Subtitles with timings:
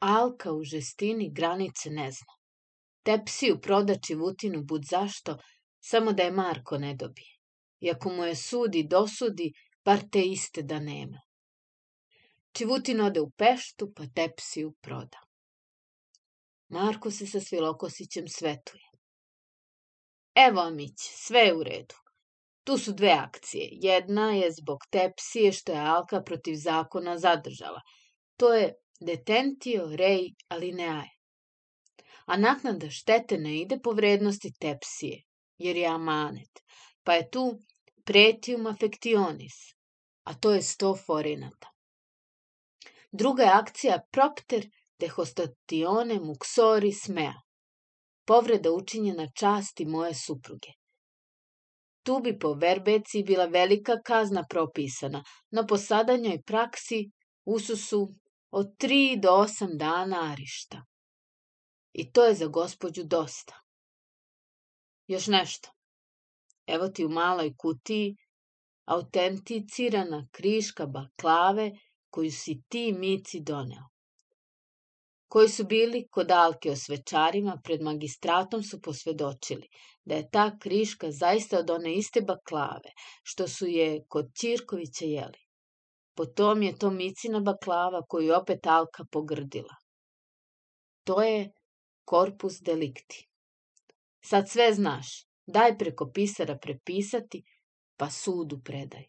[0.00, 2.34] Alka u žestini granice ne zna.
[3.02, 5.38] Tepsiju proda Čivutinu bud zašto,
[5.80, 7.36] samo da je Marko ne dobije.
[7.80, 9.52] I ako mu je sudi, dosudi,
[9.84, 11.20] bar te iste da nema.
[12.52, 15.18] Čivutin ode u Peštu, pa Tepsiju proda.
[16.68, 18.84] Marko se sa Svilokosićem svetuje.
[20.34, 21.94] Evo, Amić, sve je u redu.
[22.64, 23.68] Tu su dve akcije.
[23.72, 27.80] Jedna je zbog Tepsije što je Alka protiv zakona zadržala.
[28.36, 31.08] To je detentio rei alineae.
[32.26, 35.22] A naknada štete ne ide po vrednosti Tepsije,
[35.58, 36.62] jer je amanet,
[37.04, 37.44] pa je tu
[38.04, 39.56] pretium affectionis,
[40.24, 41.72] a to je 100 forinata.
[43.12, 44.66] Druga je akcija propter
[45.00, 47.34] dehostatione muxoris mea,
[48.26, 50.72] povreda učinjena časti moje supruge.
[52.02, 57.10] Tu bi po verbeci bila velika kazna propisana, no po sadanjoj praksi
[57.44, 58.08] ususu
[58.50, 60.84] od 3 do 8 dana arišta.
[61.92, 63.60] I to je za gospođu dosta.
[65.06, 65.70] Još nešto.
[66.66, 68.16] Evo ti u maloj kutiji
[68.84, 71.70] autenticirana kriška baklave
[72.10, 73.88] koju si ti mici doneo
[75.28, 79.68] koji su bili kod Alke o svečarima pred magistratom su posvedočili
[80.04, 85.47] da je ta kriška zaista od one iste baklave što su je kod Ćirkovića jeli.
[86.18, 89.76] Potom je to micina baklava koju opet Alka pogrdila.
[91.04, 91.52] To je
[92.04, 93.28] korpus delikti.
[94.24, 95.06] Sad sve znaš,
[95.46, 97.42] daj preko pisara prepisati,
[97.96, 99.06] pa sudu predaj.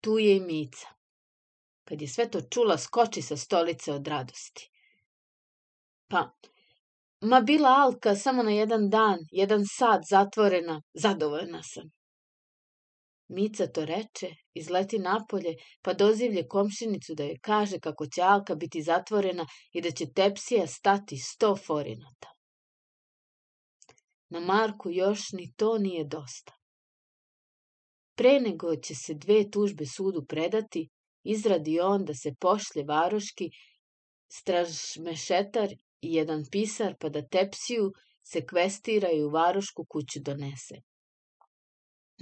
[0.00, 0.88] Tu je i Mica.
[1.84, 4.70] Kad je sve to čula, skoči sa stolice od radosti.
[6.08, 6.30] Pa,
[7.20, 11.92] ma bila Alka samo na jedan dan, jedan sat zatvorena, zadovoljna sam.
[13.32, 18.82] Mica to reče, izleti napolje, pa dozivlje komšinicu da joj kaže kako će Alka biti
[18.82, 22.28] zatvorena i da će tepsija stati sto forinata.
[24.28, 26.52] Na Marku još ni to nije dosta.
[28.14, 30.88] Pre nego će se dve tužbe sudu predati,
[31.24, 33.50] izradi on da se pošlje varoški
[34.32, 35.68] stražmešetar
[36.00, 37.92] i jedan pisar pa da tepsiju
[38.22, 40.91] sekvestira i u varošku kuću donese.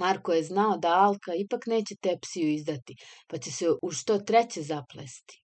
[0.01, 2.95] Marko je znao da Alka ipak neće tepsiju izdati,
[3.29, 5.43] pa će se u što treće zaplesti.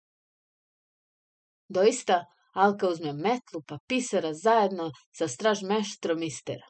[1.68, 2.24] Doista,
[2.54, 6.66] Alka uzme metlu pa pisara zajedno sa stražmeštrom istera.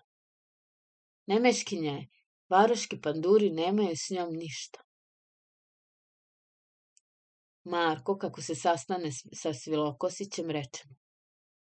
[1.26, 2.08] Nemeškinja je,
[2.48, 4.80] varoški panduri nemaju s njom ništa.
[7.64, 10.97] Marko, kako se sastane sa Svilokosićem, reče mu.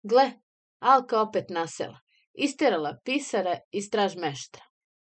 [0.03, 0.31] Gle,
[0.79, 1.99] Alka opet nasela.
[2.33, 4.63] Isterala pisara i stražmeštra.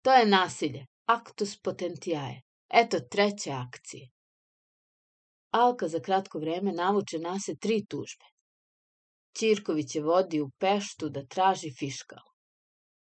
[0.02, 2.42] To je nasilje, actus potentiae.
[2.70, 4.10] Eto treće akcije.
[5.52, 8.26] Alka za kratko vreme navuče na se tri tužbe.
[9.38, 12.24] Ćirković je vodi u Peštu da traži fiškal.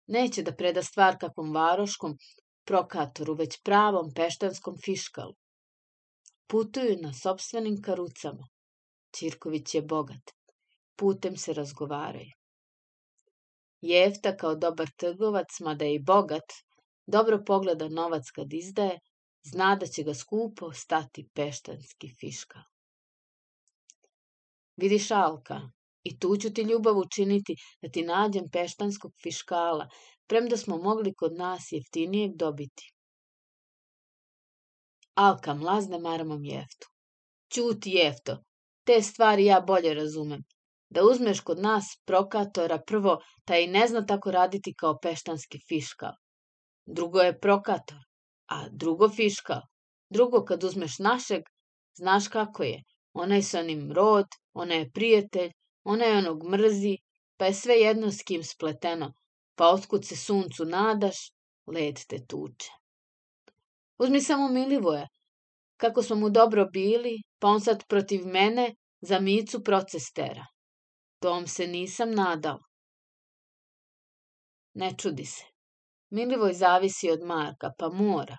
[0.06, 2.18] Neće da preda stvar kakvom varoškom
[2.64, 5.34] prokatoru, već pravom peštanskom fiškalu
[6.46, 8.48] Putuju na sobstvenim karucama.
[9.16, 10.30] Ćirković je bogat.
[10.96, 12.32] Putem se razgovaraju.
[13.80, 16.52] Jefta kao dobar trgovac, mada je i bogat,
[17.06, 19.00] dobro pogleda novac kad izdaje,
[19.43, 22.62] zna da će ga skupo stati peštanski fiškal.
[24.77, 25.61] Vidiš, Alka,
[26.03, 29.89] i tu ću ti ljubav učiniti da ti nađem peštanskog fiškala,
[30.27, 32.93] premda smo mogli kod nas jeftinijeg dobiti.
[35.15, 36.87] Alka mlazne maramom jeftu.
[37.55, 38.37] Ćuti jefto,
[38.84, 40.43] te stvari ja bolje razumem.
[40.88, 46.12] Da uzmeš kod nas prokatora prvo, taj ne zna tako raditi kao peštanski fiškal.
[46.86, 47.98] Drugo je prokator,
[48.48, 49.60] a drugo fiškal.
[50.10, 51.42] Drugo kad uzmeš našeg,
[51.94, 52.82] znaš kako je.
[53.12, 55.50] Onaj sa onim rod, ona je prijatelj,
[55.84, 56.96] ona je onog mrzi,
[57.36, 59.12] pa je sve jedno s kim spleteno.
[59.54, 61.16] Pa otkud se suncu nadaš,
[61.66, 62.70] led te tuče.
[63.98, 65.08] Uzmi samo Milivoja.
[65.76, 70.46] Kako smo mu dobro bili, pa on sad protiv mene za Micu proces tera.
[71.19, 72.58] Tom se nisam nadao.
[74.75, 75.56] Ne čudi se.
[76.11, 78.37] Milivoj zavisi od Marka, pa mora.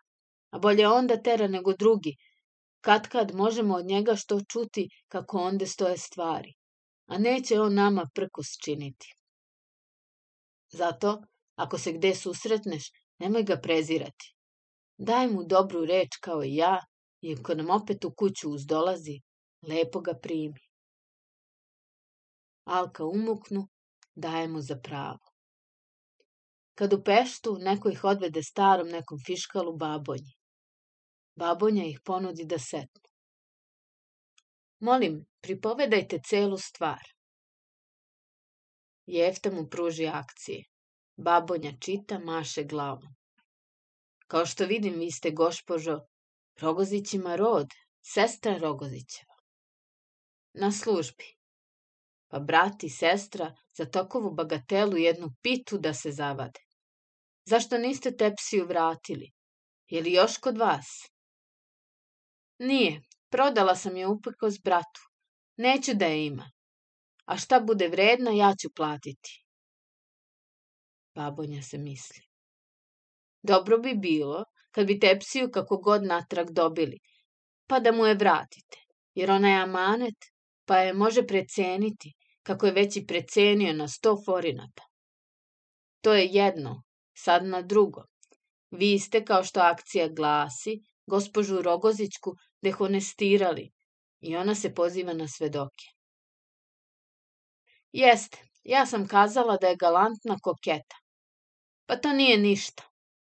[0.52, 2.16] A bolje onda tera nego drugi.
[2.82, 6.54] Kad kad možemo od njega što čuti kako onde stoje stvari.
[7.08, 9.14] A neće on nama prkos činiti.
[10.72, 11.24] Zato,
[11.56, 14.36] ako se gde susretneš, nemoj ga prezirati.
[14.98, 16.86] Daj mu dobru reč kao i ja,
[17.22, 19.22] i ako nam opet u kuću uzdolazi,
[19.62, 20.60] lepo ga primi.
[22.64, 23.68] Alka umuknu,
[24.16, 25.37] daje mu za pravo.
[26.78, 30.34] Kad u Peštu, neko ih odvede starom nekom fiškalu babonji.
[31.36, 33.02] Babonja ih ponudi da setnu.
[34.80, 37.02] Molim, pripovedajte celu stvar.
[39.06, 40.64] Jefta mu pruži akcije.
[41.18, 43.16] Babonja čita, maše glavom.
[44.28, 46.00] Kao što vidim, vi ste, gospožo,
[46.62, 47.68] Rogozićima rod,
[48.02, 49.36] sestra Rogozićeva.
[50.54, 51.34] Na službi.
[52.28, 56.67] Pa brat i sestra za takovu bagatelu jednu pitu da se zavade.
[57.50, 59.32] Zašto niste tepsiju vratili?
[59.88, 60.88] Je li još kod vas?
[62.60, 65.02] Nije, prodala sam je uprkos bratu.
[65.58, 66.52] Neću da je ima.
[67.26, 69.46] A šta bude vredna, ja ću platiti.
[71.16, 72.22] Babonja se misli.
[73.42, 77.00] Dobro bi bilo kad bi tepsiju kako god natrag dobili,
[77.68, 78.78] pa da mu je vratite,
[79.14, 80.26] jer ona je amanet,
[80.66, 82.14] pa je može preceniti,
[82.44, 84.84] kako je već i precenio na sto forinata.
[86.02, 86.84] To je jedno,
[87.24, 88.04] sad na drugo.
[88.72, 93.72] Vi ste, kao što akcija glasi, gospožu Rogozićku dehonestirali
[94.20, 95.86] i ona se poziva na svedoke.
[97.92, 100.96] Jeste, ja sam kazala da je galantna koketa.
[101.86, 102.84] Pa to nije ništa.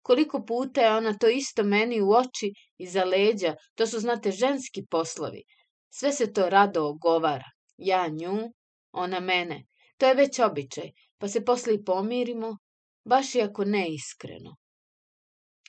[0.01, 4.31] Koliko puta je ona to isto meni u oči i za leđa, to su, znate,
[4.31, 5.44] ženski poslovi.
[5.89, 7.50] Sve se to rado ogovara.
[7.77, 8.53] Ja nju,
[8.91, 9.63] ona mene.
[9.97, 12.57] To je već običaj, pa se posle i pomirimo,
[13.05, 14.55] baš i ako ne iskreno.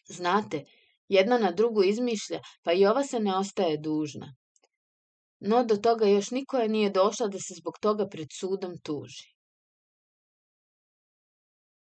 [0.08, 0.64] Znate,
[1.08, 4.34] jedna na drugu izmišlja, pa i ova se ne ostaje dužna.
[5.40, 9.34] No do toga još nikoja nije došla da se zbog toga pred sudom tuži.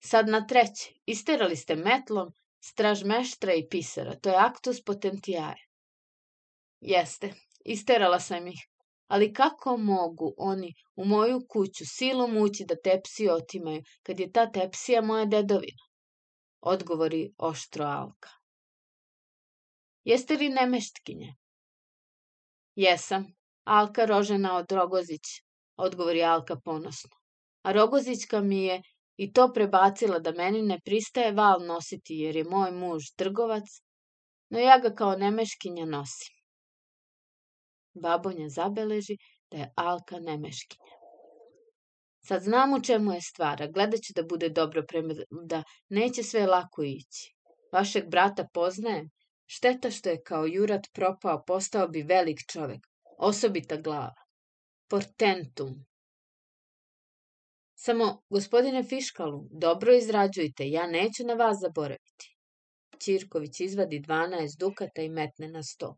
[0.04, 2.34] Sad na treće, isterali ste metlom
[2.64, 5.56] stražmeštra i pisara, to je actus potentiae.
[6.82, 7.34] Jeste,
[7.66, 8.60] isterala sam ih,
[9.14, 14.52] ali kako mogu oni u moju kuću silom ući da tepsiju otimaju, kad je ta
[14.52, 15.84] tepsija moja dedovina?
[16.62, 18.30] Odgovori oštro Alka.
[20.04, 21.36] Jeste li nemeštkinje?
[22.76, 23.28] Jesam,
[23.64, 25.26] Alka rožena od Rogozić,
[25.78, 27.16] odgovori Alka ponosno.
[27.62, 28.82] A Rogozićka mi je
[29.18, 33.64] i to prebacila da meni ne pristaje val nositi jer je moj muž trgovac,
[34.50, 36.33] no ja ga kao nemeškinja nosim.
[37.94, 39.18] Babonja zabeleži
[39.52, 40.94] da je Alka nemeškinja.
[42.28, 46.24] Sad znam u čemu je stvar, a gledat će da bude dobro prema, da neće
[46.24, 47.34] sve lako ići.
[47.74, 49.10] Vašeg brata poznajem,
[49.46, 52.88] šteta što je kao jurat propao, postao bi velik čovek,
[53.18, 54.24] osobita glava.
[54.90, 55.86] Portentum.
[57.76, 62.38] Samo, gospodine Fiškalu, dobro izrađujte, ja neću na vas zaboraviti.
[63.00, 65.96] Ćirković izvadi 12 dukata i metne na sto.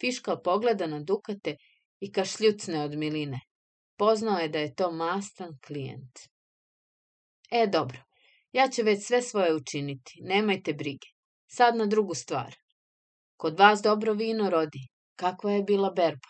[0.00, 1.56] Fiškal pogleda na dukate
[2.00, 3.40] i kašljucne od miline.
[3.96, 6.18] Poznao je da je to mastan klijent.
[7.50, 7.98] E, dobro,
[8.52, 11.06] ja ću već sve svoje učiniti, nemajte brige.
[11.46, 12.54] Sad na drugu stvar.
[13.36, 14.88] Kod vas dobro vino rodi.
[15.16, 16.28] Kakva je bila berba?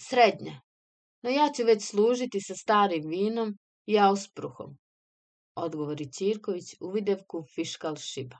[0.00, 0.60] Srednja,
[1.22, 4.78] no ja ću već služiti sa starim vinom i auspruhom,
[5.54, 8.36] odgovori Ćirković uvidevku fiškal šiba.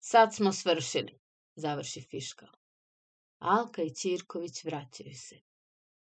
[0.00, 1.18] Sad smo svršili,
[1.56, 2.48] završi fiškal.
[3.38, 5.36] Alka i Ćirković vraćaju se.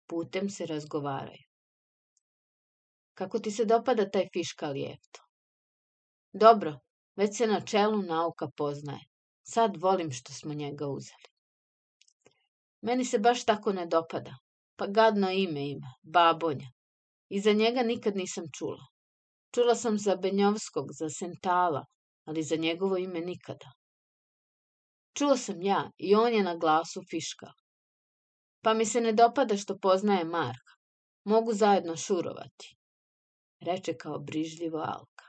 [0.07, 1.43] Putem se razgovaraju.
[3.13, 5.21] Kako ti se dopada taj fiškal jefto?
[6.33, 6.79] Dobro,
[7.15, 9.05] već se na čelu nauka poznaje.
[9.43, 11.27] Sad volim što smo njega uzeli.
[12.81, 14.35] Meni se baš tako ne dopada.
[14.75, 16.67] Pa gadno ime ima, Babonja.
[17.29, 18.85] I za njega nikad nisam čula.
[19.55, 21.85] Čula sam za Benjovskog, za Sentala,
[22.25, 23.71] ali za njegovo ime nikada.
[25.13, 27.51] Čuo sam ja i on je na glasu fiška.
[28.61, 30.73] Pa mi se ne dopada što poznaje Marka.
[31.23, 32.75] Mogu zajedno šurovati.
[33.59, 35.25] Reče kao brižljivo Alka.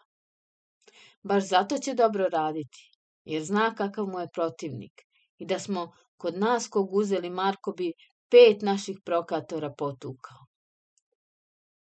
[1.23, 2.91] Baš zato će dobro raditi,
[3.25, 5.03] jer zna kakav mu je protivnik
[5.39, 7.93] i da smo kod nas kog uzeli Marko bi
[8.31, 10.47] pet naših prokatora potukao.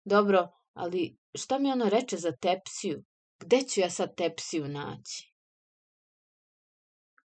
[0.05, 3.03] Dobro, ali šta mi ono reče za tepsiju?
[3.39, 5.30] Gde ću ja sad tepsiju naći?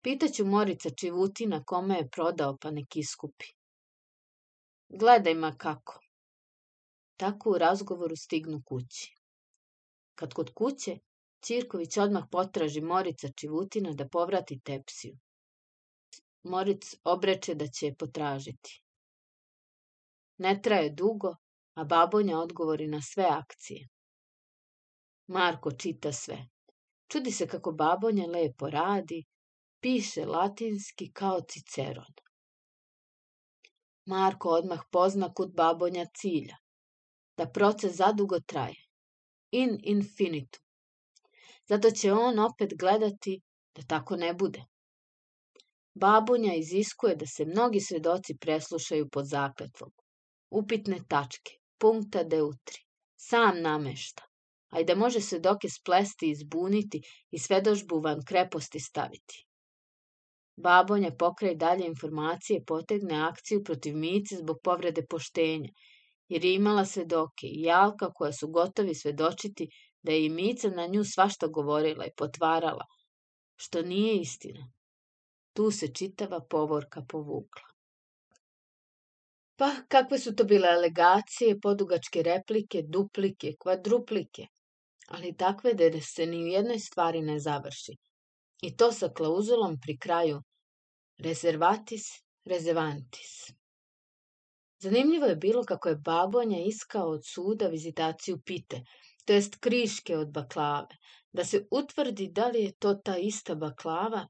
[0.06, 3.46] Pitaću Morica Čivutina kome je prodao pa nek iskupi.
[4.88, 5.98] Gledaj ma kako.
[7.16, 9.16] Tako u razgovoru stignu kući.
[10.14, 10.98] Kad kod kuće,
[11.46, 15.18] Ćirković odmah potraži Morica Čivutina da povrati tepsiju.
[16.42, 18.82] Moric obreče da će je potražiti.
[20.38, 21.36] Ne traje dugo,
[21.74, 23.88] a babonja odgovori na sve akcije.
[25.26, 26.46] Marko čita sve.
[27.08, 29.24] Čudi se kako babonja lepo radi,
[29.80, 32.14] piše latinski kao Ciceron.
[34.06, 36.56] Marko odmah pozna kud babonja cilja,
[37.36, 38.86] da proces zadugo traje,
[39.50, 40.62] in infinitum.
[41.68, 43.40] Zato će on opet gledati
[43.74, 44.64] da tako ne bude.
[45.94, 49.92] babunja iziskuje da se mnogi svedoci preslušaju pod zakletvom.
[50.50, 52.82] Upitne tačke, punkta de utri,
[53.16, 54.22] sam namešta,
[54.70, 59.46] a i da može svedoke splesti i zbuniti i svedožbu van kreposti staviti.
[60.56, 65.68] Babonja pokraj dalje informacije potegne akciju protiv Mice zbog povrede poštenja,
[66.28, 69.68] jer je imala svedoke i Jalka koja su gotovi svedočiti
[70.02, 72.84] da je i Mica na nju svašta govorila i potvarala,
[73.56, 74.72] što nije istina.
[75.52, 77.62] Tu se čitava povorka povukla.
[79.56, 84.46] Pa, kakve su to bile alegacije, podugačke replike, duplike, kvadruplike,
[85.08, 87.96] ali takve da se ni u jednoj stvari ne završi.
[88.62, 90.42] I to sa klauzulom pri kraju
[91.18, 92.06] reservatis
[92.44, 93.52] reservantis.
[94.78, 98.82] Zanimljivo je bilo kako je babonja iskao od suda vizitaciju pite,
[99.24, 100.96] to jest kriške od baklave,
[101.32, 104.26] da se utvrdi da li je to ta ista baklava,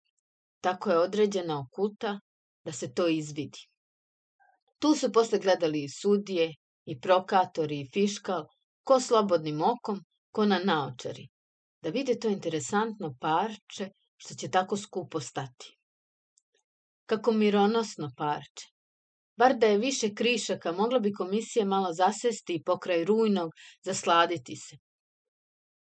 [0.61, 2.21] tako je određena okulta,
[2.65, 3.69] da se to izvidi.
[4.79, 6.55] Tu su posle gledali i sudije,
[6.85, 8.47] i prokatori, i fiškal,
[8.85, 11.29] ko slobodnim okom, ko na naočari,
[11.83, 15.79] da vide to interesantno parče što će tako skupo stati.
[17.07, 18.67] Kako mironosno parče.
[19.37, 23.53] Bar da je više krišaka, mogla bi komisija malo zasesti i pokraj rujnog
[23.85, 24.77] zasladiti se.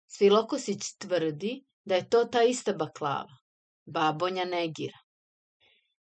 [0.07, 3.37] Svilokosić tvrdi da je to ta ista baklava.
[3.85, 4.97] Babonja negira.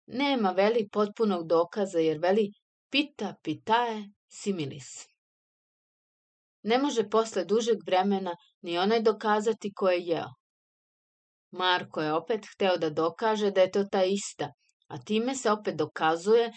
[0.08, 2.52] Nema veli potpunog dokaza jer veli
[2.90, 5.08] pita pitae similis.
[6.64, 10.41] Ne može posle dužeg vremena ni onaj dokazati ko je jeo.
[11.52, 14.54] Marko je opet hteo da dokaže da je to ta ista,
[14.88, 16.52] a time se opet dokazuje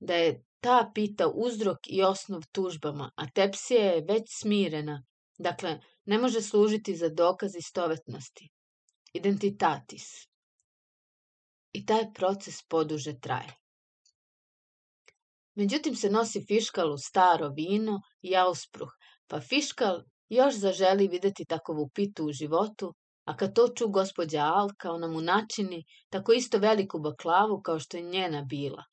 [0.00, 5.02] da je ta pita uzrok i osnov tužbama, a tepsija je već smirena,
[5.38, 8.48] dakle, ne može služiti za dokaz istovetnosti.
[9.12, 10.04] Identitatis.
[11.72, 13.54] I taj proces poduže traje.
[15.54, 18.90] Međutim se nosi fiškal u staro vino i auspruh,
[19.26, 22.94] pa fiškal još zaželi videti takovu pitu u životu,
[23.26, 27.96] a kad to ču gospođa Alka, ona mu načini tako isto veliku baklavu kao što
[27.96, 28.84] je njena bila.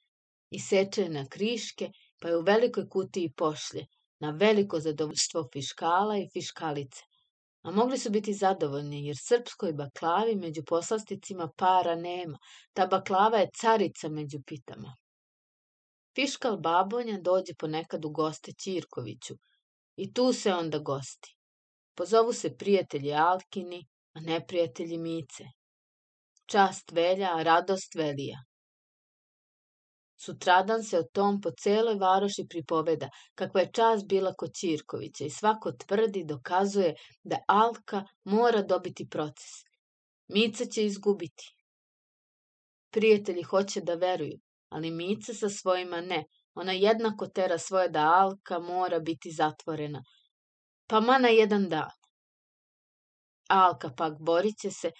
[0.50, 3.86] I seče na kriške, pa je u velikoj kutiji pošlje,
[4.20, 7.04] na veliko zadovoljstvo fiškala i fiškalice.
[7.63, 12.38] A mogli su biti zadovoljni, jer srpskoj baklavi među poslasticima para nema.
[12.74, 14.96] Ta baklava je carica među pitama.
[16.16, 19.36] Fiškal Babonja dođe ponekad u goste Ćirkoviću
[19.96, 21.36] i tu se onda gosti.
[21.96, 25.43] Pozovu se prijatelji Alkini, a neprijatelji Mice.
[26.46, 28.43] Čast velja, a radost velija.
[30.25, 35.29] Sutradan se o tom po celoj varoši pripoveda, kakva je čast bila kod Ćirkovića i
[35.29, 39.51] svako tvrdi, dokazuje da Alka mora dobiti proces.
[40.27, 41.55] Mica će izgubiti.
[42.91, 44.39] Prijatelji hoće da veruju,
[44.70, 46.24] ali Mica sa svojima ne.
[46.53, 50.03] Ona jednako tera svoje da Alka mora biti zatvorena.
[50.88, 52.03] Pa ma na jedan dan.
[53.54, 54.92] Alka pak borit će se,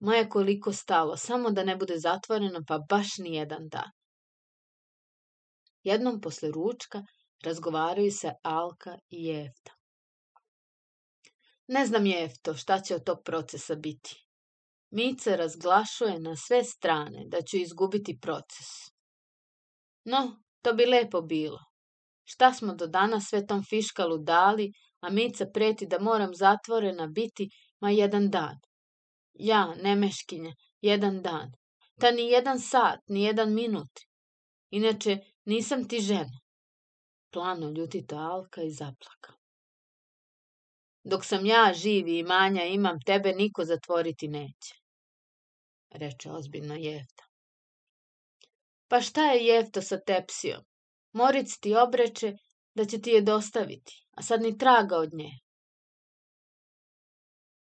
[0.00, 3.90] ma je koliko stalo, samo da ne bude zatvorena, pa baš ni jedan dan.
[5.82, 7.02] Jednom posle ručka
[7.44, 9.72] razgovaraju se Alka i Jefta.
[11.68, 14.26] Ne znam, Jefto, šta će od tog procesa biti.
[14.90, 18.68] Mica razglašuje na sve strane da ću izgubiti proces.
[20.04, 21.58] No, to bi lepo bilo.
[22.24, 27.48] Šta smo do dana sve tom fiškalu dali, a Mica preti da moram zatvorena biti
[27.80, 28.58] ma jedan dan.
[29.34, 31.52] Ja, nemeškinja, jedan dan.
[32.00, 33.90] Ta ni jedan sat, ni jedan minut.
[34.70, 36.40] Inače, Nisam ti žena.
[37.32, 39.32] Plano ljutita Alka i zaplaka.
[41.04, 44.74] Dok sam ja živ i imanja imam, tebe niko zatvoriti neće.
[45.90, 47.24] Reče ozbiljno Jefta.
[48.88, 50.64] Pa šta je Jefta sa tepsijom?
[51.12, 52.32] Moric ti obreče
[52.74, 55.30] da će ti je dostaviti, a sad ni traga od nje.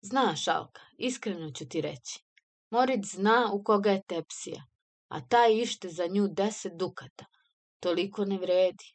[0.01, 2.23] Znaš, Alka, iskreno ću ti reći.
[2.69, 4.63] Moric zna u koga je tepsija,
[5.07, 7.25] a taj ište za nju deset dukata,
[7.79, 8.85] toliko ne vredi.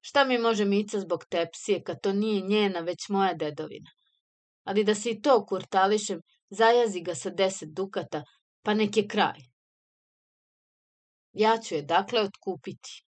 [0.00, 3.90] Šta mi može Mica zbog tepsije, kad to nije njena, već moja dedovina?
[4.64, 6.20] Ali da se i to kurtališem,
[6.50, 8.24] zajazi ga sa deset dukata,
[8.62, 9.40] pa nek je kraj.
[11.32, 13.04] Ja ću je dakle otkupiti.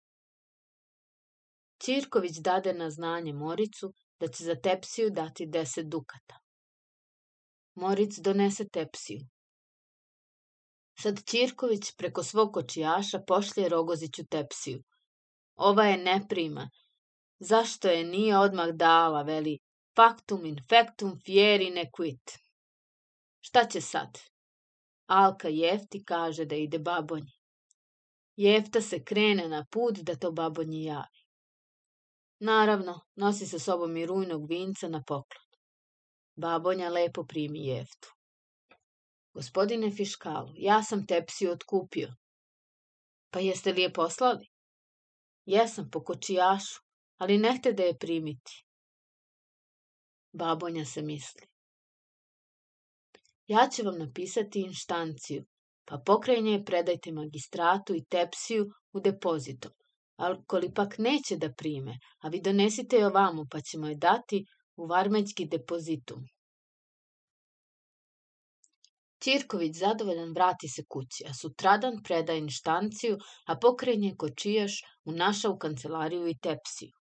[1.83, 6.39] Ćirković dade na znanje Moricu da će za tepsiju dati deset dukata.
[7.75, 9.19] Moric donese tepsiju.
[11.01, 14.83] Sad Ćirković preko svog kočijaša pošlje Rogoziću tepsiju.
[15.55, 16.69] Ova je ne prima.
[17.39, 19.59] Zašto je nije odmah dala, veli,
[19.95, 22.37] factum infectum fieri nequit.
[23.41, 24.19] Šta će sad?
[25.07, 27.31] Alka Jefti kaže da ide babonji.
[28.35, 31.18] Jefta se krene na put da to babonji javi.
[32.39, 35.45] Naravno, nosi sa sobom i rujnog vinca na poklon.
[36.35, 38.13] Babonja lepo primi Jeftu.
[39.33, 42.13] Gospodine Fiškalu, ja sam tepsiju otkupio.
[43.29, 44.47] Pa jeste li je poslali?
[45.45, 46.81] Jesam po kočijašu,
[47.17, 48.65] ali nehte da je primiti.
[50.31, 51.47] Babonja se misli.
[53.47, 55.45] Ja ću vam napisati inštanciju,
[55.85, 59.71] pa pokraj nje predajte magistratu i tepsiju u depozitom.
[60.19, 64.45] Ali pak neće da prime, a vi donesite je ovamo, pa ćemo je dati
[64.75, 66.25] u varmeđki depozitum.
[69.23, 75.49] Ćirković zadovoljan vrati se kući, a sutradan predaje inštanciju, a pokraj nje kočijaš u naša
[75.49, 76.91] u kancelariju i tepsiju.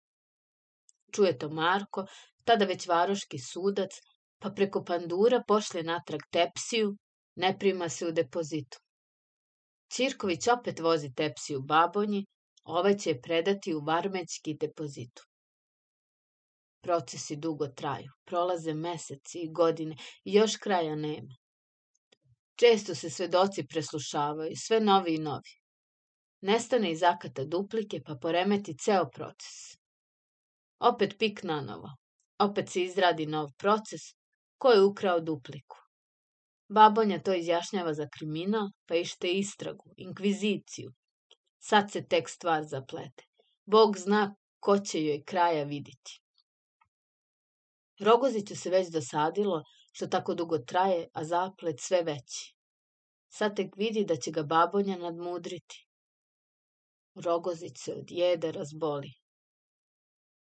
[1.15, 2.07] Čuje to Marko,
[2.45, 3.91] tada već varoški sudac,
[4.39, 6.97] pa preko pandura pošle natrag tepsiju,
[7.37, 8.79] ne prima se u depozitu.
[9.93, 12.27] Ćirković opet vozi tepsiju babonji,
[12.69, 15.23] ovaj će je predati u varmećki depozitu.
[16.83, 21.37] Procesi dugo traju, prolaze meseci i godine i još kraja nema.
[22.57, 25.55] Često se svedoci preslušavaju, sve novi i novi.
[26.41, 29.57] Nestane iz akata duplike, pa poremeti ceo proces.
[30.79, 31.89] Opet pik na novo.
[32.39, 34.01] Opet se izradi nov proces.
[34.59, 35.77] Ko je ukrao dupliku?
[36.69, 40.93] Babonja to izjašnjava za kriminal, pa ište istragu, inkviziciju.
[41.59, 43.25] Sad se tek stvar zaplete.
[43.65, 46.21] Bog zna ko će joj kraja viditi.
[48.01, 49.63] Rogoziću se već dosadilo
[49.93, 52.55] što tako dugo traje, a zaplet sve veći.
[53.29, 55.87] Sad tek vidi da će ga babonja nadmudriti.
[57.15, 59.13] Rogozić se od jede razboli.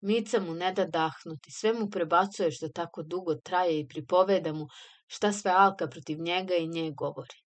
[0.01, 4.67] Mica mu ne da dahnuti, sve mu prebacuje što tako dugo traje i pripoveda mu
[5.07, 7.43] šta sve Alka protiv njega i nje govori.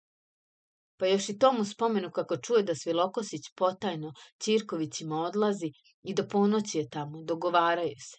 [1.01, 6.79] Pa još i tomu spomenu kako čuje da Svilokosić potajno Ćirkovićima odlazi i do ponoći
[6.79, 8.17] je tamo, dogovaraju se.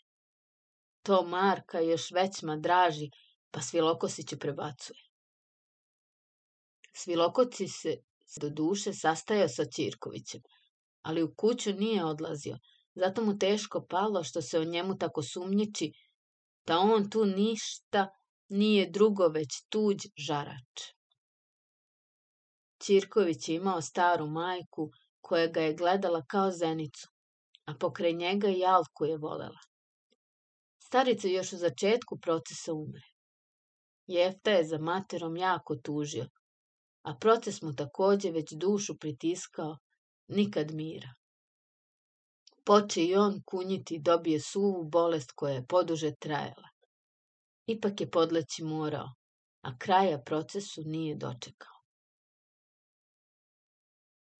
[1.03, 3.09] To Marka još većma draži,
[3.51, 4.97] pa Svilokosiću prebacuje.
[6.93, 7.95] Svilokoci se
[8.41, 10.41] do duše sastajao sa Ćirkovićem,
[11.01, 12.57] ali u kuću nije odlazio,
[12.95, 15.91] zato mu teško palo što se o njemu tako sumnjiči,
[16.65, 18.07] da on tu ništa
[18.49, 21.00] nije drugo već tuđ žarač.
[22.81, 24.89] Ćirković je imao staru majku
[25.21, 27.07] koja ga je gledala kao zenicu,
[27.65, 29.59] a pokraj njega i Alku je volela.
[30.83, 33.07] Starica još u začetku procesa umre.
[34.07, 36.27] Jefta je za materom jako tužio,
[37.03, 39.77] a proces mu takođe već dušu pritiskao,
[40.27, 41.13] nikad mira.
[42.65, 46.69] Poče i on kunjiti i dobije suvu bolest koja je poduže trajala.
[47.65, 49.09] Ipak je podleći morao,
[49.61, 51.80] a kraja procesu nije dočekao.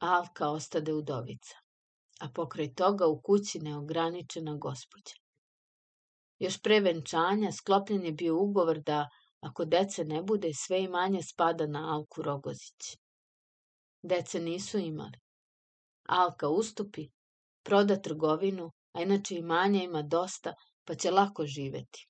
[0.02, 1.58] Alka ostade udovica,
[2.22, 5.16] a pokraj toga u kući neograničena gospođa.
[6.40, 9.10] Još pre venčanja sklopljen je bio ugovor da,
[9.42, 12.98] ako dece ne bude, sve imanje spada na Alku Rogozić.
[14.02, 15.20] Dece nisu imali.
[16.08, 17.08] Alka ustupi,
[17.64, 22.08] proda trgovinu, a inače imanja ima dosta, pa će lako živeti.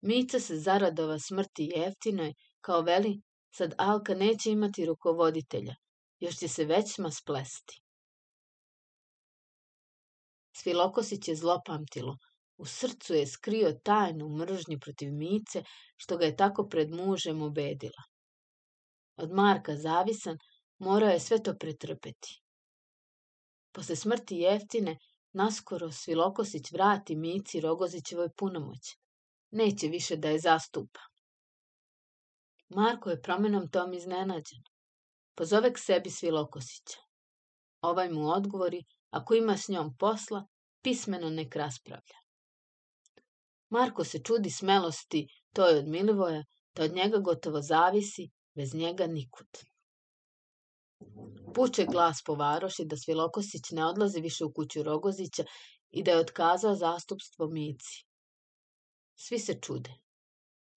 [0.00, 5.74] Mica se zaradova smrti jeftinoj, kao veli, sad Alka neće imati rukovoditelja,
[6.20, 7.82] još će se većma splesti.
[10.56, 12.16] Svilokosić je zlopamtilo.
[12.56, 15.62] U srcu je skrio tajnu mržnju protiv Mice,
[15.96, 18.02] što ga je tako pred mužem obedila.
[19.16, 20.36] Od Marka zavisan,
[20.78, 22.42] morao je sve to pretrpeti.
[23.72, 24.96] Posle smrti Jeftine,
[25.32, 28.96] naskoro Svilokosić vrati Mici Rogozićevoj punomoć.
[29.50, 31.00] Neće više da je zastupa.
[32.70, 34.62] Marko je promenom tom iznenađen.
[35.34, 36.98] Pozove k sebi Svilokosića.
[37.80, 40.46] Ovaj mu odgovori Ako ima s njom posla,
[40.82, 42.18] pismeno nek raspravlja.
[43.70, 49.46] Marko se čudi smelosti toj od Milivoja, da od njega gotovo zavisi, bez njega nikud.
[51.54, 55.44] Puče glas po varoši da Svilokosić ne odlazi više u kuću Rogozića
[55.90, 58.04] i da je otkazao zastupstvo Mici.
[59.16, 59.90] Svi se čude.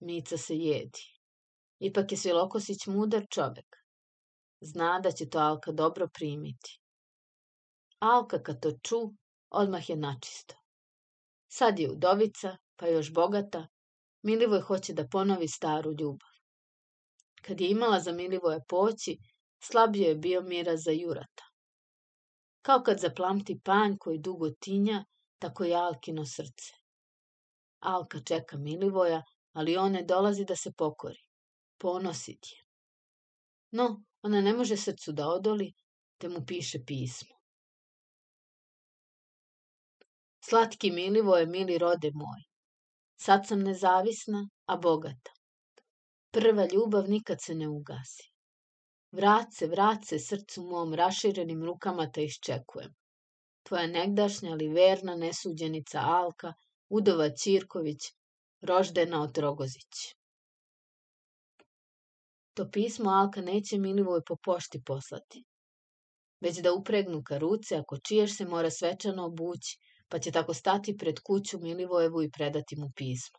[0.00, 1.13] Mica se jedi.
[1.78, 3.76] Ipak je Svilokosić mudar čovek.
[4.60, 6.80] Zna da će to Alka dobro primiti.
[7.98, 9.00] Alka kad to ču,
[9.50, 10.54] odmah je načisto.
[11.48, 13.66] Sad je udovica, pa još bogata,
[14.22, 16.30] Milivoj hoće da ponovi staru ljubav.
[17.42, 19.18] Kad je imala za Milivoje poći,
[19.62, 21.44] slabio je bio mira za Jurata.
[22.62, 25.04] Kao kad zaplamti panj koji dugo tinja,
[25.38, 26.72] tako je Alkino srce.
[27.80, 31.23] Alka čeka Milivoja, ali on ne dolazi da se pokori.
[31.84, 32.60] Ponosit je.
[33.78, 33.86] No,
[34.22, 35.72] ona ne može srcu da odoli,
[36.18, 37.34] te mu piše pismo.
[40.48, 42.40] Slatki milivo je mili rode moj.
[43.26, 45.36] Sad sam nezavisna, a bogata.
[46.30, 48.30] Prva ljubav nikad se ne ugasi.
[49.12, 52.94] Vrat se, vrat se srcu mom, raširenim rukama te iščekujem.
[53.68, 56.52] Tvoja negdašnja ali verna nesuđenica Alka,
[56.88, 58.12] Udova Ćirković,
[58.60, 60.14] roždena od Rogozić.
[62.54, 65.44] To pismo Alka neće Milivoj po pošti poslati,
[66.40, 71.20] već da upregnu karuce, ako čiješ se mora svečano obući, pa će tako stati pred
[71.20, 73.38] kuću Milivojevu i predati mu pismo.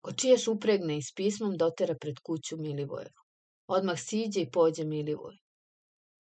[0.00, 3.22] Ko čiješ upregne i s pismom dotera pred kuću Milivojevu.
[3.66, 5.36] Odmah siđe i pođe Milivoj.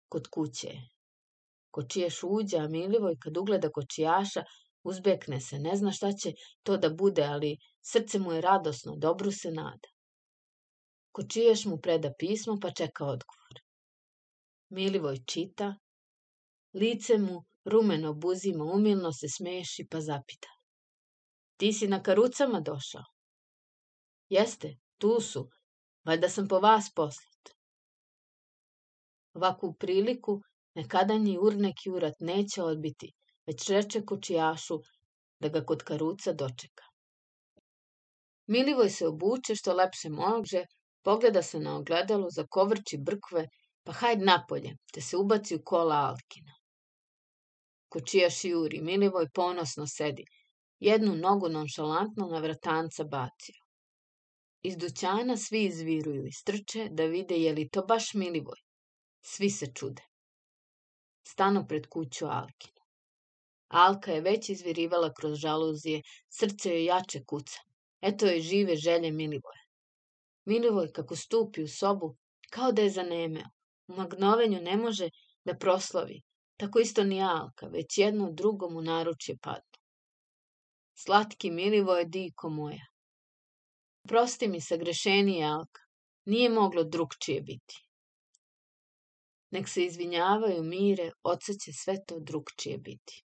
[0.10, 0.84] Kod kuće je.
[1.71, 4.43] Ko čiješ uđe, a Milivoj kad ugleda kočijaša,
[4.84, 9.31] uzbekne se, ne zna šta će to da bude, ali srce mu je radosno, dobru
[9.31, 9.94] se nada.
[11.15, 13.60] Ko čiješ mu preda pismo, pa čeka odgovor.
[14.69, 15.69] Milivoj čita,
[16.73, 20.51] lice mu rumeno buzima, umilno se smeši pa zapita.
[21.58, 23.06] Ti si na karucama došao?
[24.30, 25.45] Jeste, tu su,
[26.06, 27.56] valjda sam po vas poslat.
[29.34, 30.39] Ovakvu priliku
[30.75, 33.13] nekadanji urneki urat neće odbiti,
[33.47, 34.80] već reče kočijašu
[35.39, 36.84] da ga kod karuca dočeka.
[38.47, 40.63] Milivoj se obuče što lepše može,
[41.06, 43.48] pogleda se na ogledalo, zakovrči brkve,
[43.84, 46.56] pa hajd napolje, te se ubaci u kola Alkina.
[47.94, 50.26] Kočijaš juri, Milivoj ponosno sedi,
[50.80, 53.62] jednu nogu nonšalantno na vratanca bacio.
[54.63, 58.62] Iz dućana svi izviruju i strče da vide je li to baš Milivoj.
[59.22, 60.02] Svi se čude.
[61.28, 62.82] Stanu pred kuću Alkinu.
[63.68, 67.62] Alka je već izvirivala kroz žaluzije, srce joj jače kuca.
[68.02, 69.64] Eto je žive želje Milivoja.
[70.45, 72.15] Milivoj kako stupi u sobu,
[72.49, 73.45] kao da je zanemeo.
[73.88, 75.10] U magnovenju ne može
[75.45, 76.21] da proslovi,
[76.58, 79.79] tako isto ni Alka, već jedno drugom u naručje padnu.
[80.97, 82.86] Slatki Milivoje, diko moja.
[84.08, 85.81] Prosti mi sagrešenije, Alka,
[86.25, 87.81] nije moglo drugčije biti.
[89.51, 93.23] Nek se izvinjavaju mire, oca će sve to drugčije biti.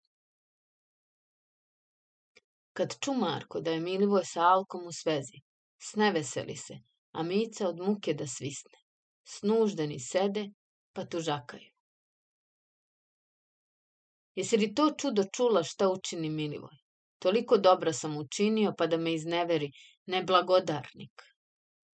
[2.73, 5.41] Kad ču Marko da je Milivoj sa Alkom u svezi,
[5.81, 6.79] sneveseli se,
[7.17, 8.77] a Mica od muke da svisne.
[9.25, 10.49] Snuždeni sede,
[10.93, 11.71] pa tužakaju.
[14.35, 16.77] Jesi li to čudo čula šta učini Milivoj?
[17.19, 19.71] Toliko dobra sam učinio, pa da me izneveri,
[20.05, 21.23] neblagodarnik.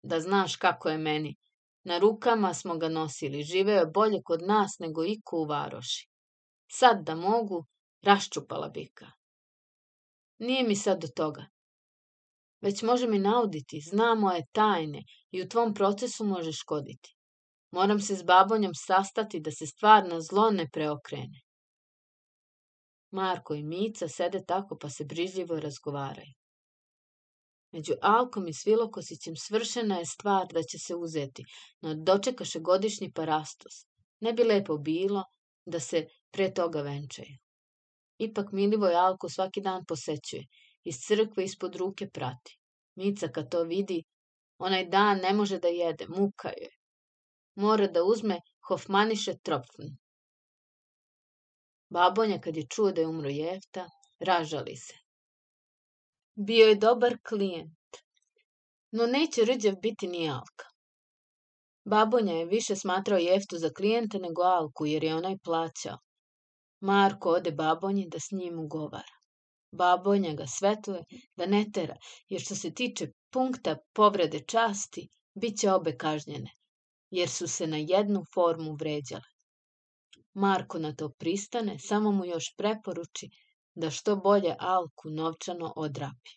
[0.03, 1.36] Da znaš kako je meni.
[1.84, 6.08] Na rukama smo ga nosili, živeo je bolje kod nas nego iko u varoši.
[6.71, 7.65] Sad da mogu,
[8.01, 9.12] raščupala bika.
[10.38, 11.45] Nije mi sad do toga.
[12.67, 17.15] Već može mi nauditi, zna moje tajne i u tvom procesu može škoditi.
[17.71, 21.39] Moram se s babonjom sastati da se stvarno zlo ne preokrene.
[23.12, 26.34] Marko i Mica sede tako pa se brižljivo razgovaraju.
[27.71, 31.43] Među Alkom i Svilokosićem svršena je stvar da će se uzeti,
[31.82, 33.73] no dočekaše godišnji parastos.
[34.19, 35.23] Ne bi lepo bilo
[35.65, 37.38] da se pre toga venčaju.
[38.17, 40.43] Ipak Milivoj Alku svaki dan posećuje,
[40.89, 42.58] iz crkve ispod ruke prati.
[42.95, 44.04] Mica kad to vidi,
[44.58, 46.69] onaj dan ne može da jede, muka je.
[47.56, 49.97] Mora da uzme Hofmaniše tropfen.
[51.89, 54.93] Babonja kad je čuo da je umro Jefta, ražali se.
[56.36, 58.02] Bio je dobar klijent,
[58.91, 60.65] no neće rđav biti ni Alka.
[61.86, 65.97] Babonja je više smatrao Jeftu za klijenta nego Alku, jer je onaj plaćao.
[66.82, 69.16] Marko ode babonji da s njim ugovara.
[69.71, 71.03] Babonja ga svetuje
[71.36, 71.95] da ne tera,
[72.30, 76.51] jer što se tiče punkta povrede časti, bit će obe kažnjene,
[77.10, 79.30] jer su se na jednu formu vređale.
[80.34, 83.30] Marko na to pristane, samo mu još preporuči
[83.75, 86.32] da što bolje Alku novčano odrapi.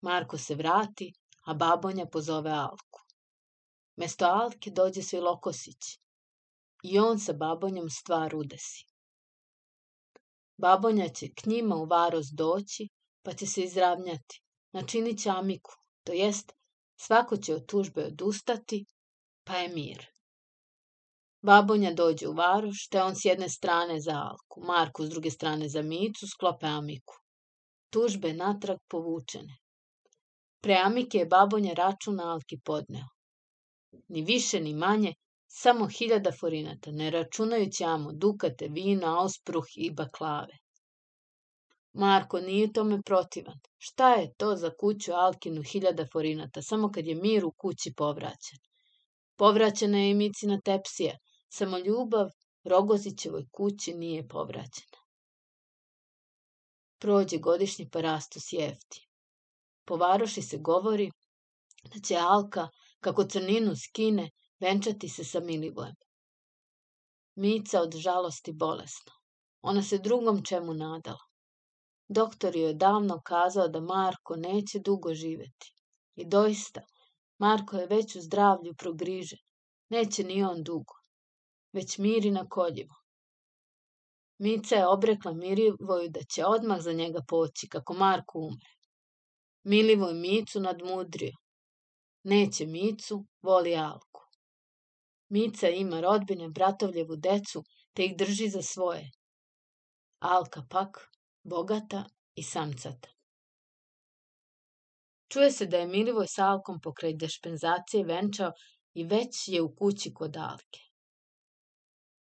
[0.00, 1.12] Marko se vrati,
[1.46, 3.00] a babonja pozove Alku.
[3.96, 5.98] Mesto Alke dođe Svilokosić
[6.82, 8.91] i on sa babonjom stvar udesi.
[10.62, 12.88] Babonja će k njima u varos doći,
[13.22, 15.72] pa će se izravnjati, načinit će amiku,
[16.04, 16.52] to jest
[17.00, 18.84] svako će od tužbe odustati,
[19.44, 20.06] pa je mir.
[21.42, 25.68] Babonja dođe u varoš, te on s jedne strane za Alku, Marku s druge strane
[25.68, 27.14] za Micu, sklope Amiku.
[27.90, 29.56] Tužbe natrag povučene.
[30.60, 33.08] Pre Amike je babonja račun Alki podneo.
[34.08, 35.14] Ni više ni manje,
[35.54, 40.58] samo hiljada forinata, ne računajući amo, dukate, vino, auspruh i baklave.
[41.92, 43.58] Marko nije tome protivan.
[43.78, 48.58] Šta je to za kuću Alkinu hiljada forinata, samo kad je mir u kući povraćen.
[49.36, 52.30] Povraćena je i Micina tepsija, samo ljubav
[52.64, 54.98] Rogozićevoj kući nije povraćena.
[56.98, 59.08] Prođe godišnji parastos jefti.
[59.84, 61.10] Po varoši se govori
[61.84, 62.68] da će Alka,
[63.00, 64.30] kako crninu skine,
[64.62, 65.94] venčati se sa Milivojem.
[67.34, 69.12] Mica od žalosti bolesna.
[69.62, 71.26] Ona se drugom čemu nadala.
[72.08, 75.72] Doktor joj je davno kazao da Marko neće dugo živeti.
[76.14, 76.82] I doista,
[77.38, 79.38] Marko je već u zdravlju progrižen.
[79.88, 80.94] Neće ni on dugo.
[81.72, 82.94] Već miri na koljivo.
[84.38, 88.70] Mica je obrekla Mirivoju da će odmah za njega poći, kako Marko umre.
[89.64, 91.32] Milivoj Micu nadmudrio.
[92.22, 94.21] Neće Micu, voli Alku.
[95.32, 97.62] Mica ima rodbine, bratovljevu decu,
[97.96, 99.10] te ih drži za svoje.
[100.18, 100.98] Alka pak,
[101.42, 103.08] bogata i samcata.
[105.32, 108.52] Čuje se da je Milivoj s Alkom pokraj dešpenzacije venčao
[108.94, 110.80] i već je u kući kod Alke.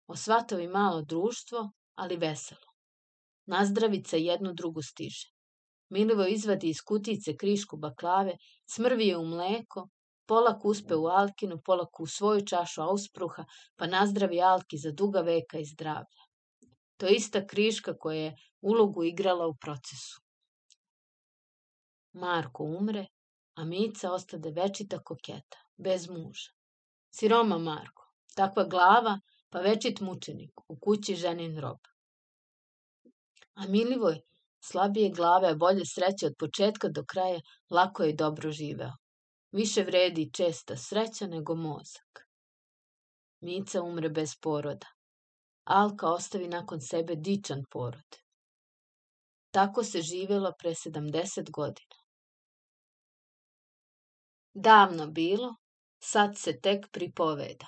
[0.07, 2.73] Osvatovi malo društvo, ali veselo.
[3.45, 5.27] Nazdravica jednu drugu stiže.
[5.89, 8.37] Milivo izvadi iz kutice krišku baklave,
[8.69, 9.89] smrvi je u mleko,
[10.27, 15.59] polak uspe u Alkinu, polak u svoju čašu auspruha, pa nazdravi Alki za duga veka
[15.59, 16.23] i zdravlja.
[16.97, 20.21] To je ista kriška koja je ulogu igrala u procesu.
[22.13, 23.05] Marko umre,
[23.55, 26.51] a Mica ostade večita koketa, bez muža.
[27.11, 31.77] Siroma Marko, takva glava, pa večit mučenik, u kući ženin rob.
[33.55, 34.19] A Milivoj,
[34.59, 38.91] slabije glave, a bolje sreće od početka do kraja, lako je i dobro živeo.
[39.51, 42.29] Više vredi česta sreća nego mozak.
[43.39, 44.87] Mica umre bez poroda.
[45.63, 48.17] Alka ostavi nakon sebe dičan porod.
[49.51, 51.95] Tako se živelo pre 70 godina.
[54.53, 55.55] Davno bilo,
[55.99, 57.67] sad se tek pripoveda.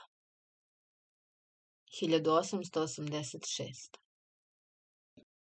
[2.01, 4.08] 1886